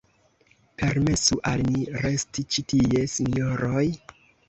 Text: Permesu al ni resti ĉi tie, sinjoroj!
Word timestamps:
Permesu 0.81 1.37
al 1.53 1.63
ni 1.69 1.83
resti 2.07 2.49
ĉi 2.57 2.67
tie, 2.75 3.07
sinjoroj! 3.21 3.89